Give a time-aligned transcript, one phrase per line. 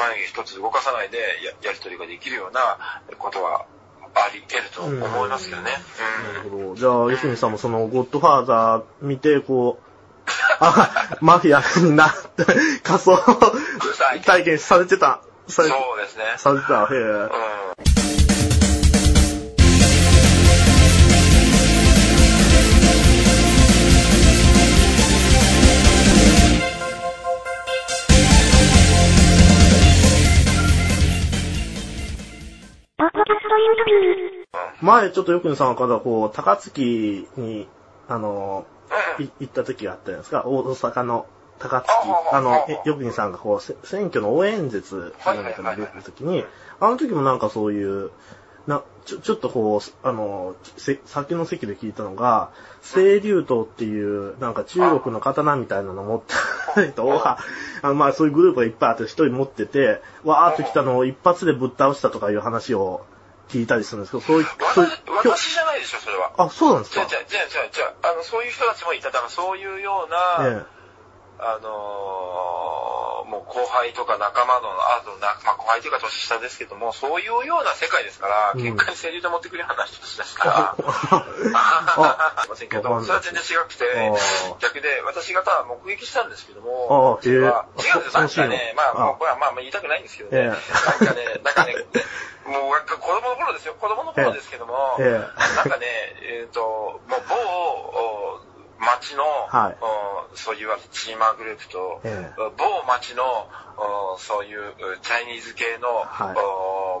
[0.00, 2.78] 眉毛一つ動かさないでややりとりができるような
[3.18, 3.66] ことは
[4.14, 5.70] あり得ると思いますけどね。
[6.34, 6.74] なるほど。
[6.74, 9.90] じゃあ、吉見さんもその、ゴッドファーザー見て、こう、
[10.58, 12.44] あ、 マフィアになって、
[12.82, 13.16] 仮想
[14.24, 15.20] 体験されてた。
[15.48, 16.24] さそうれですね。
[16.36, 16.84] されてた。
[16.84, 16.98] へえ。
[16.98, 17.30] うん。
[34.82, 37.68] 前、ちょっとよくにさんから、こう、高槻に、
[38.08, 38.80] あの、うん
[39.20, 40.44] い行った時があったじゃないですか。
[40.46, 41.26] 大阪の
[41.58, 41.90] 高槻
[42.32, 42.36] あ。
[42.36, 46.44] あのよくにさんがこう、せ選挙の応援演説なのが出た時に、
[46.80, 48.10] あの時もなんかそういう、
[48.66, 52.50] な、ちょ、ちょっとこう、あの、せ先の席で聞いたのが、
[52.82, 56.22] 清流刀っていう、なんか中国の刀みたいなの持っ
[56.74, 57.38] た人が、
[57.82, 63.04] あのまあそういうグループがいっぱいあって一人持ってて、わーっと来たのを一発でぶっ倒したとかいう話を
[63.50, 66.32] 聞いたりするんですけど、そういう、そういう私、私じゃないでしょ、それは。
[66.38, 67.06] あ、そうなんですか？
[67.06, 69.10] じゃあじゃあじゃあじゃあじゃああの、そういう人たちもいた。
[69.10, 70.64] だからそういうような、え
[71.42, 74.66] あのーもう後輩とか仲間の、
[74.98, 78.60] あとな、まあ後輩というか年下ですけども、そういうような世界ですから、うん。
[78.60, 81.24] 喧嘩に清流で持ってくるような人たちですから、あ
[82.42, 83.84] すいませんけど、それは全然違くて
[84.50, 89.04] あ、逆で私がただ目撃したんですけども、違うんですよ、なんかねン、まあ、あ。
[89.06, 90.42] もうこれはまあまあ言いたくないんですけどええ。
[90.50, 91.74] ね、なんかね、なんかね、
[92.50, 95.56] もうなんか子供の頃ですよ、子供の頃ですけども、ええ。
[95.56, 95.86] なんかね、
[96.42, 96.60] えっ、と、
[97.06, 98.40] もう某、お
[98.82, 99.76] 町の、はい。
[99.80, 102.50] おそういうチーマーグループと、ええ。
[102.56, 103.22] 某町の
[103.76, 106.36] おそういうチャイニーズ系の、はい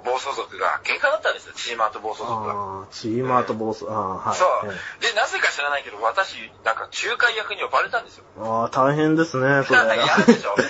[0.00, 2.52] お暴走族が喧嘩だったんですよ、チーマーと暴走族が。
[2.52, 4.36] ああ、チーマーとボス、ああ、はい。
[4.36, 5.04] そうえ。
[5.04, 8.24] で、なぜか知らないけど、私、なんか仲介役に呼ばれたんですよ。
[8.38, 9.80] えああ、大変ですね、それ。
[10.00, 10.56] 嫌でしょ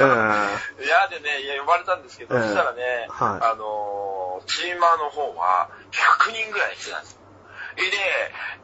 [0.00, 7.20] え嫌でね、いや、呼ばれたんですけど、ええそしたらね、はいあのーチーマーの方は100人ぐらい来てたんですよ。
[7.76, 7.82] で、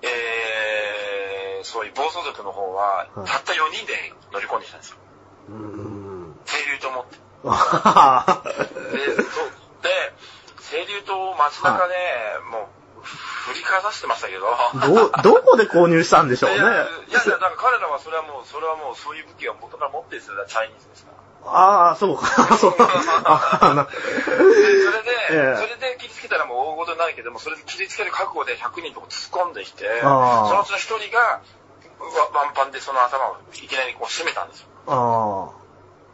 [0.02, 4.96] えー、そういう暴走族の方は、はいたった4人で乗り込んできたんですよ。
[5.50, 6.40] えうーん。
[6.46, 7.25] 清流と思って。
[7.52, 8.42] あ
[8.92, 9.50] で、そう
[9.82, 9.90] で、
[10.70, 11.94] 清流と街中で、
[12.50, 16.60] もう、振りかざしてましたけど、あど、どこで購入したんでしょうねい。
[16.60, 16.66] や、い
[17.12, 21.26] や、だから彼らはそれはもう、それはもう、そういう武器は元から持ってるんですよ、チャイニーズですから。
[21.46, 22.26] ああ、そうか、
[22.58, 22.74] そう。
[22.74, 22.92] それ
[25.02, 31.40] で、ええそれで切りつけたらもう大事になるけども、それで切りつける覚悟で100人とこ突っ込んできて、そのうちの1人が、わ
[32.34, 34.68] ワンパンでその頭をいきなりこう締めたんですよ。
[34.86, 35.65] あ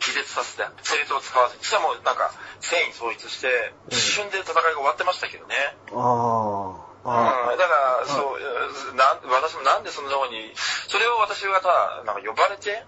[0.03, 1.65] 気絶させて、正当を使わずに。
[1.65, 5.55] しかもなんか、繊維統一して、一瞬で戦いが終わってましたけどね。
[5.95, 7.71] あ、ああ、うん、だか
[8.03, 10.53] ら、そう、なん私もなんでそんな方に、
[10.87, 12.85] それを私がただ、なんか呼ばれて、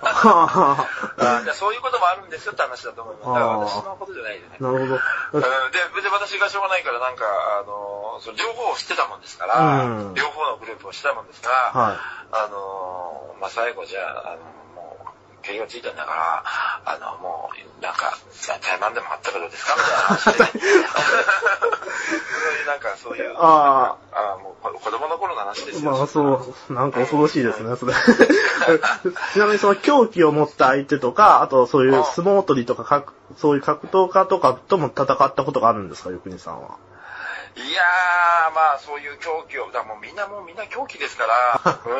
[0.00, 0.86] あ
[1.54, 3.26] そういうこともあるんですよって話だと思います。
[3.28, 4.56] だから私のことじゃないでね。
[4.60, 5.00] なるほど。
[5.32, 5.40] うん
[5.72, 7.24] で、で、私がしょうがないから、なんか、
[7.60, 11.98] あの、その両方を知ってたもんですから、うん両方のグループを知ってたもんですから、はい。
[12.32, 14.38] あの、まあ、最後じゃあ、あの、
[15.38, 16.42] もう、蹴りがついたんだから、
[16.84, 17.50] あの、も
[17.80, 18.16] う、なんか、
[18.46, 19.74] 怠慢でもあったらどうですか？
[20.32, 20.50] みたい
[20.82, 21.06] な話
[22.58, 25.90] で、なんか、そういう、ああもう、こ子供の頃の話ですよ。
[25.92, 27.92] まあそう、なんか恐ろしいですね、それ。
[29.32, 36.70] ちなみにその狂気を持った相手とか、あとそういう相撲取りとか、格そういう格闘家とかとも戦ったことがあるんですか、ゆくにさんは？
[37.58, 41.92] いやー、まあ、そういう狂気を、だもうみんなもうみんな狂気ですから、 うん、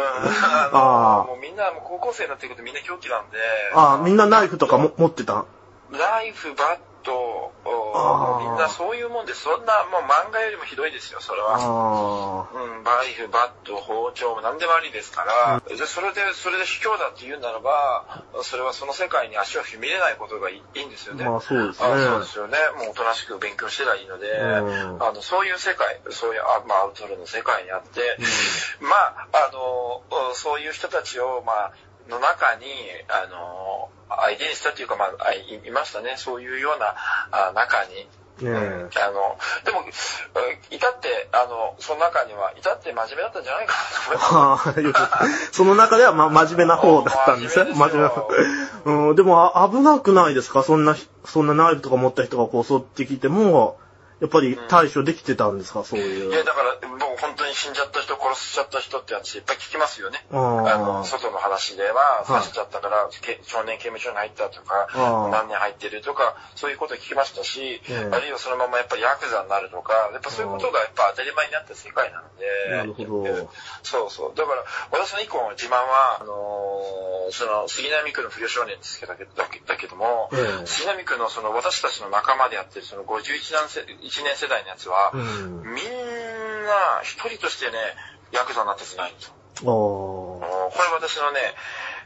[0.72, 3.38] あもうみんなもう高校生になってくるとみんな狂気なんで、
[3.74, 5.44] ああ、みんなナイフとかも持ってた。
[5.90, 11.56] ナイフ、バット、おあーみんなそういうもんで、そんな、もう漫画よりもひどいですよ、それは。
[11.56, 21.24] あうん、ナイフ、バット、包丁も何でもありですから、でそれで、それで卑怯だって言うならば、それはその世界に足を踏み入れないことがいいんですよあ、ね。
[21.24, 22.04] まあそうですあね。
[22.04, 22.58] そうですよね。
[22.78, 28.16] もうおとなしく勉強してりゃいいので、うんあの、そういう世界、そういう、あまあ、アウトローの世界にあって、
[28.80, 30.02] まあ、あの、
[30.34, 31.72] そういう人たちを、まあ、
[32.08, 32.66] の中に、
[33.08, 36.14] あの、相手にしたっていうか、まあ、あいいましたね。
[36.16, 36.94] そういうような
[37.30, 38.08] あ中に、
[38.40, 38.90] ねうん。
[38.94, 39.82] あの、でも、
[40.70, 43.74] えいたって、あの、その中には、いたって真面目だったんじゃないか
[44.72, 44.92] なと思
[45.52, 47.74] その中では、ま、真面目な方だったんですね。
[47.74, 50.62] 真面目な真面目ですようん、でも、あ危なくないですか？
[50.62, 53.78] そんな、そんなナイフとか持った人がこう襲ってきても、
[54.20, 56.32] やっぱり対処できてたんですか、うん、そういう。
[56.32, 60.24] いや、だから、もう本当に死んじゃった人、殺しちゃった人ってやついっぱい聞きますよね。
[60.32, 63.12] あの、外の話では、刺しちゃったから、はい、
[63.44, 64.88] 少年刑務所に入ったとか、
[65.30, 67.80] 何年入ってるとか、そういうこと聞きましたし、
[68.10, 72.76] あるいはそのままやっぱりヤクザになるとか、やっぱそういうことがやっぱ当たり前になった世界なので。
[72.76, 73.50] なるほど。
[73.82, 74.36] そうそう。
[74.36, 85.84] だから、私の以降の自慢は、あのー、その、杉並区の不良少年ですけど、だけだけども、えー、杉並区のその私たちの仲間であってる、その51男性、1年世代のやつは、うん、みん
[86.64, 87.78] な一人としてね、
[88.32, 89.14] ヤクザになってつない。
[89.64, 91.40] これ私のね、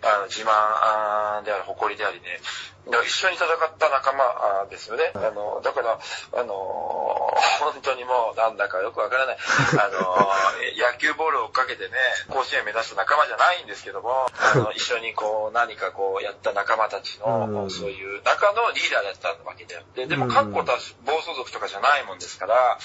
[0.03, 2.41] あの自慢であり、誇りでありね、
[2.85, 5.13] 一緒に戦った仲間ですよね。
[5.15, 5.99] あの、だから、
[6.35, 7.23] あのー
[7.63, 9.37] 本当にもうなんだかよくわからない、
[9.79, 11.95] あのー野球ボールを追っかけてね、
[12.29, 22.79] 甲子園目指した仲間じゃないんですけども、あの、 一緒にこう何かこうやった仲間たちの、うんそういう中のリーダーだったわけであって、でも、うん確固たる暴走族とかじゃないもんですから、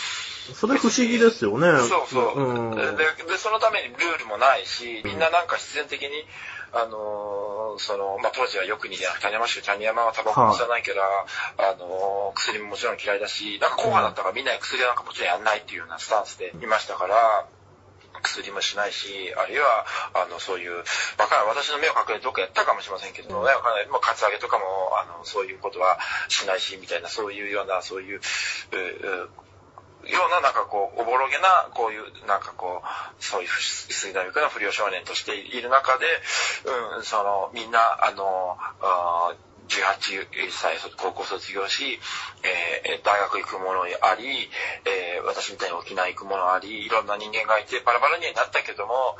[0.53, 1.67] それ不思議ですよね。
[1.87, 2.39] そうそう。
[2.39, 2.95] うん。
[2.95, 6.27] でで、そのためにルールもないし、みんななんか必然的に、
[6.73, 11.01] あのーその、まあ、当時はよくに谷山州、谷山はタバコも吸わないから、
[11.71, 17.47] あのー薬ももちろん嫌いだし、なんか後派だったからみんな薬なんかもちろんやんないっていうようなスタンスでいましたから、
[18.21, 20.83] 薬もしないし、あるいは、あの、そういう、わ
[21.27, 24.65] からん、私の目を隠れてどっかやったかもしれませんけどもね、わからない、まあ、カツアゲとかも、
[24.97, 28.21] あの、そういうことはしないし、みたいな、そういうような、そういう、う
[28.75, 36.05] うような、なんかこう、おぼろげな、こういう、なんかこう、そういう水大学の不良少年としている中で、
[36.97, 41.99] うん、その、みんな、あの、あー18歳、高校卒業し、
[42.43, 44.49] えー大学行くものあり、
[44.85, 49.17] えー私みたいに沖縄行くものあり、いろんな人間がいて、バラバラにはなったけども、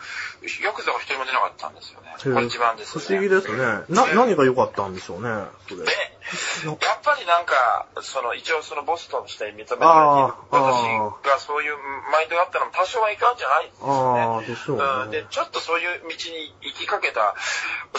[0.63, 2.15] よくぞ一人も出なかったんですよね。
[2.21, 3.19] これ一番です不ね。
[3.19, 3.63] 思議ですね。
[3.89, 5.29] な、何が良かったんでしょうね、
[5.67, 5.85] それ。
[5.85, 6.16] で、
[6.65, 9.87] やっぱりなんか、その、一応そのボストンとして認められている
[10.51, 11.77] 私がそういう
[12.11, 14.47] マインドがあったのも多少はいかんじゃないですよね。
[14.47, 17.35] でしょううん、ちょっとそういう道に行きかけた。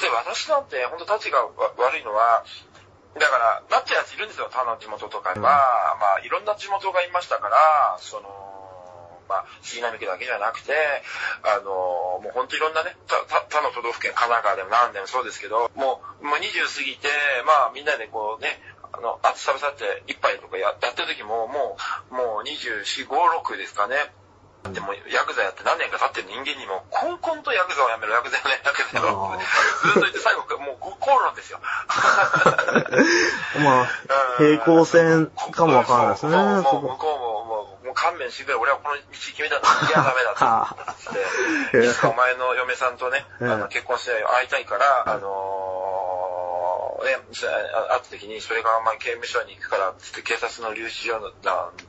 [0.01, 2.45] で、私なんて、本当たちがわ悪いのは、
[3.19, 5.37] だから、なっちゃうやついるんですよ、他の地元とかは。
[5.37, 5.49] うんま
[6.17, 8.58] あ、いろんな地元がいましたから、その、
[9.29, 10.73] まあ、杉並区だけじゃなくて、
[11.45, 17.09] あの、もう本当いろんなね、他の都道府県、神奈川でも何でもそうですけど、もう、もう20過ぎて、
[17.47, 18.61] まあ、みんなでこうね、
[18.93, 21.77] あの、暑さぶさって一杯とかややってる時も、も
[22.11, 23.09] う、もう24、5、
[23.45, 24.13] 6ですかね。
[24.73, 29.39] でも、ヤクザやって何年か経ってる人間にも、コンコンとヤクザをやめろ、ヤクザやめろ、ヤクザやめろ
[29.83, 31.61] ずっと言って最後、もう口論ですよ。
[33.65, 33.87] まあ、
[34.37, 36.37] 平行線かもわからないですね。
[36.37, 36.99] 向こうも、
[38.09, 39.69] 勘弁してくれ、俺はこの道決めたんだ。
[39.87, 40.77] いや、ダメだは
[41.69, 41.85] って。
[41.85, 45.88] いつかお前の嫁さんとね、あええの結婚して会いたいから、あのー、
[47.05, 51.33] ね、あ会った時に、それがお前刑務所に行くから、つって警察の留置所なん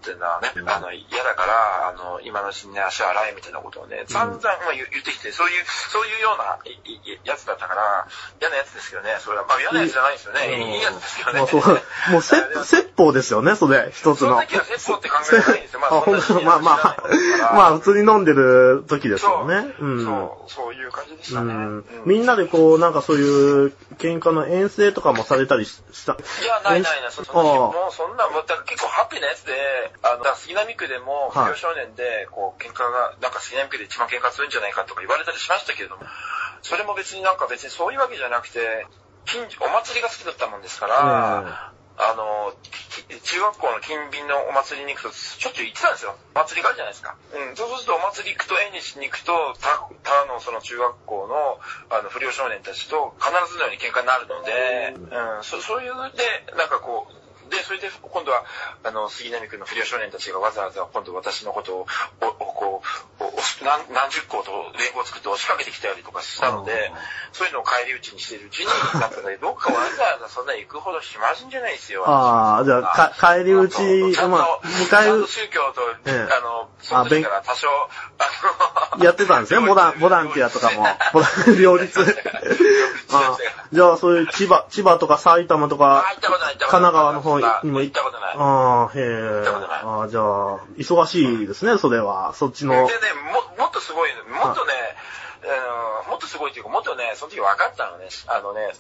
[0.02, 8.08] てのはね、あの、嫌だから、あの、今のうちにね、足洗えみたいなことをね、散々まあ言言ってきて、そういう、そういうようないいやつだったから、
[8.40, 9.18] 嫌なやつですよね。
[9.20, 10.76] それは、まあ嫌なやつじゃないですよね。
[10.76, 11.40] いいやつですよね。
[11.40, 14.16] まあそう、もう 説、説法ですよね、それ、一つの。
[14.16, 15.80] その時は説法って考えないんですよ。
[15.80, 19.74] まあ、ま あまあ、まあ普通に飲んでる時ですよね。
[19.80, 20.06] うん。
[20.06, 21.54] そう、そういう感じでしたね。
[21.54, 26.14] うん、みんなでこう、なんかそういう喧嘩の遠征とかもされたりした？
[26.14, 29.54] いや、ないないない、そその時もうそんな、もう結構ハッピーなやつで、
[30.02, 36.04] あの、杉並区でも、不はい良少年で、こう、喧嘩が、なんか杉並区で一番喧嘩するんじゃないかとか言われたりしましたけれども、
[36.64, 38.88] それも別になんか別にそういうわけじゃなくて、
[39.26, 46.16] 近所、お祭りが好きだったもんですから、あの、き中学校の近隣のお祭りに行くと、しょっちゅう行ってたんですよ。
[46.34, 47.16] お祭りがあるじゃないですか。
[47.36, 47.56] うん。
[47.60, 51.60] そうするとお祭り行くと、縁日に行くと、他、他のその中学校の、
[51.96, 58.46] あの、不良少年たちと必ずのように喧嘩になるので、うん、そそういうで、なんかこう、で、それで今度は、
[58.84, 61.88] あの、杉並区の不良少年たちがわざわざ今度私のことを、
[63.64, 66.92] 何何十校と連合を作って押しかけてきたりとかしたので、
[67.34, 68.68] そういうのを返り討ちにしてるうちに、
[69.00, 72.04] なんかね、どっかわざわざそんな行くほど暇人じゃないですよ。
[72.08, 74.48] ああ、じゃあ、か、帰り討ち、ちゃんと、まあ、
[74.90, 80.86] ちゃんと迎宗教と、ええあの、その時から多少、あの、え、やってたんですね、ボラン、ボランティアとかも。
[81.14, 82.00] ボラ ン、両立。
[83.12, 83.38] あ
[83.72, 86.84] じゃあ、そういう千葉、千葉とか埼玉とかあ、行ったことない、行ったこと神。
[86.86, 88.36] 奈川の方にも行行ったことない。
[88.38, 89.46] ああ、へえ。
[89.46, 90.24] たことないああ、じゃあ、
[90.78, 92.34] 忙しいですね、それは。
[92.34, 92.74] そっちの。
[92.74, 92.88] でね、
[93.58, 94.72] も、もっとすごい、もっとね、
[95.44, 98.72] あのもっとすごいっていうか、もっとね、その時分かったのね、あのね、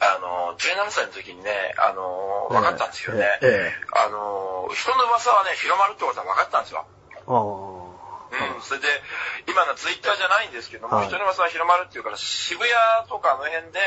[0.00, 3.24] あの、17歳の時にね、あの、分かったんですよね。
[3.40, 6.84] ええええあの、人の噂はね、広まるってことは分かったんですよ。
[7.26, 7.94] ああ。
[8.34, 8.88] うん、それで、
[9.46, 13.78] 今のツイッターじゃないんですけども、はい人の噂は広まるっていうから、渋谷とかあの辺で、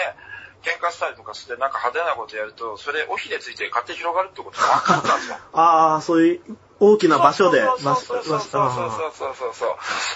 [0.63, 5.37] 喧嘩したりとかして、なんか派手なことやると、それ、尾ひれついて勝手に広がるってことが分かったんですよ。
[5.53, 9.69] ああ、そういう大きな場所で、そうそうそうそうそうそうそう。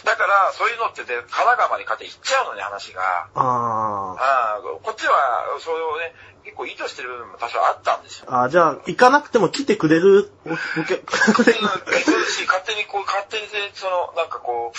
[0.06, 3.02] だから、そういうのってで、神奈川まで勝手に行っちゃうのね、話が。
[3.34, 4.62] ああ。
[4.84, 5.14] こっちは、
[5.60, 6.14] それをね、
[6.44, 8.26] 結構意図してる部分も多少あったんですよ。
[8.30, 10.32] ああ、じゃあ、行かなくても来てくれる？
[10.46, 11.62] お、お客、そうです
[12.34, 14.78] し、勝手にこう、勝手にね、その、なんかこう、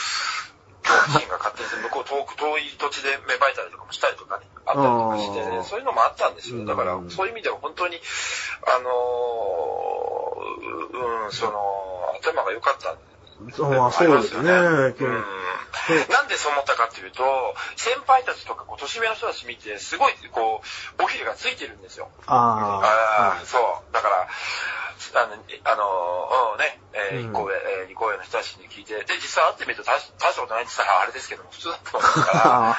[0.82, 6.64] 恐怖心が勝手に向こう遠く、遠い土地で芽生えたりとかもしたりとかね、あったりとかしてね、そういうのもあったんですよ。
[6.64, 8.00] だからう、んそういう意味では本当に、
[8.66, 11.52] あのー、うん、その、
[12.20, 12.96] 頭が良かった。
[13.56, 14.50] そうまあそうですね。
[14.50, 15.24] うんそう
[16.10, 17.22] なんでそう思ったかっていうと、
[17.76, 20.62] 先輩たちとかこう年上の人たち見て、すごい、こ
[20.98, 22.08] う、おひれがついてるんですよ。
[22.26, 23.92] あああ、そう。
[23.92, 24.28] だから、
[25.14, 25.34] あの、
[25.64, 26.78] あの、うんね、
[27.12, 32.76] えー、うん一個上、えー、二個上の人たちに聞いて、で、実際会ってみると大したことないって言ったらあれですけども、普通だと思うから、 あ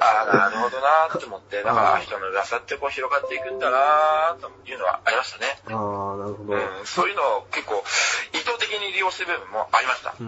[0.00, 5.60] あ、なるほどなーって思って、だかうんら人の噂ってこう広がっていくんだなーというのはありましたね。
[5.68, 6.54] あ、ああ、なるほど。
[6.54, 7.84] うん、そういうのを結構
[8.32, 10.10] 意図的に利用してる部分もありました。
[10.10, 10.24] うー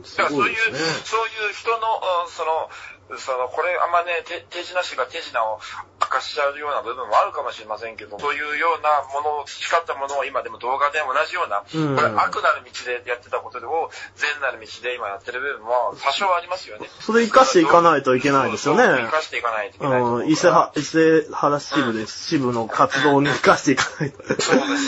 [0.00, 1.02] ん、すだからそういう、ごいですね。
[1.04, 1.76] そういう人の、
[2.24, 2.70] うんその、
[3.18, 5.58] その、これあんまね、手手品師が手品を
[6.00, 16.88] 明かしちゃうような部分もあるかもしれませんけど、そういうようなものを、培ったものを今でも動画で同じような、うんこれ悪なる道でやってたことを善なる道で今やってる部分も多少ありますよね。
[17.00, 24.22] それ生かしていかないといけないですよねそうそう生かしていかないといけないううん、伊勢は、伊勢原支部で支部の活動に生かしていかないと。
[24.40, 24.82] そうだし、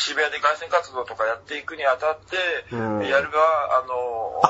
[0.00, 2.36] 渋谷で外線活動とかやっていくにあたって、
[2.72, 3.06] うん。
[3.06, 4.42] やるは、あの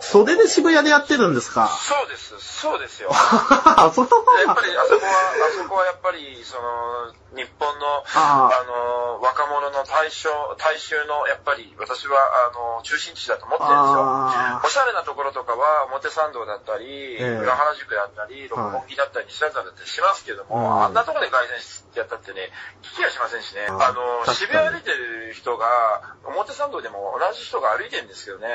[0.00, 1.66] それで渋谷でやってるんですか？
[1.68, 3.10] そうです、そうですよ。
[3.12, 4.08] あ、その
[4.46, 8.64] やっぱりあそこは、あそこはやっぱり、その、日本の、ああ。
[8.64, 12.16] の、若者の対象、大衆の、やっぱり、私は、
[12.48, 14.02] あの、中心地だと思ってるんですよ。
[14.04, 17.28] あおしゃれなところとかは、表参道だったり、ええ。
[17.36, 20.84] 裏原宿だったり、六本木だったり、西田だったりしますけども、うん。
[20.84, 21.58] あんなところで外線
[21.94, 22.50] やったってね、
[22.82, 23.66] 聞きはしませんしね。
[23.68, 23.82] うん。
[23.82, 28.48] あの、渋谷歩いてる人が、表参道でも同じ人が歩いてるんですけどね、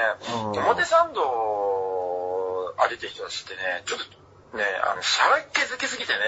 [0.53, 1.23] うん表参道
[2.77, 3.99] 歩いてる人たちってね、ちょっ
[4.51, 6.19] と、ね、あの、しゃらけづけすぎてね、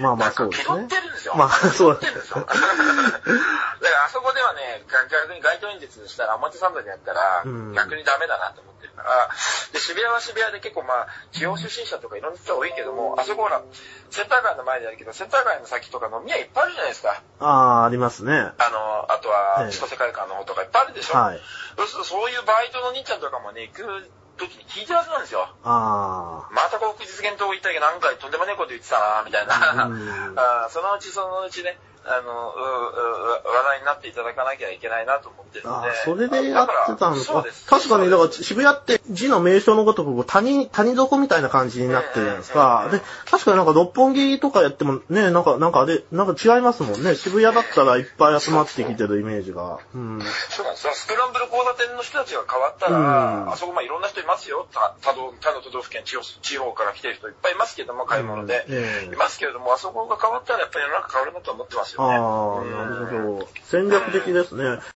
[0.00, 1.34] まあまあそうですね取ってるんですよ。
[1.36, 2.40] まあそう気取ってるんですよ。
[2.40, 9.28] だからあそこではね、逆に街頭演説したら表参道でやったらうん、逆にダメだなと思ってるから、
[9.72, 13.62] で、渋谷は渋谷で結構まあ、地方出身者とかいろんな人が多いけども、あそこほら、
[14.10, 17.22] センター街の前でやるけど、センター街の先とか飲み屋いっぱいあるじゃないですか。
[17.40, 18.32] あ、ああ、ありますね。
[18.32, 18.67] あ
[19.28, 21.18] とええは、千歳会館の方とかいっぱいあるでしょ。
[21.18, 21.40] はい。
[21.76, 25.50] そうするとそういうバイトの兄ちゃんとかもね、行く時に聞いてるはずなんですよ。
[25.64, 27.74] あまた国実現島行ったけ？
[27.78, 29.84] どなんかとんでもねえこと言ってたなみたいな。
[29.84, 35.80] うん あーそのうちそのうちね、あの、ううう話題になっていただかなきゃいけないなと思ってるあ。
[35.80, 35.88] んで。
[35.88, 37.66] ああ、それでやってたんですかそうです。
[37.66, 42.84] 確かに、だから渋谷って字の名称のごとく谷、谷底みたいな感じになってるじゃないですか。
[42.86, 47.14] うんで、確かになんか六本木とかやってもね、なんか、なんかあれ、なんか違いますもんね。
[47.14, 49.78] 渋谷だったらいっぱい集まってきてるイメージが。
[49.94, 50.22] うん。
[50.48, 50.94] そうなんですよ。
[50.94, 54.66] スクランブル交差点の人たちが変わったら、うんあそこまあいろんな人いますよ。
[54.72, 58.64] 他の都道府県地方、地方から来てる人いっぱいいますけども、買い物で。
[58.68, 62.24] うんええいますけれども、あそこが変わったらやっぱり世の中変わるなと思ってますよね。
[62.24, 63.48] ああ、なるほど。
[63.62, 64.78] 戦略的ですね。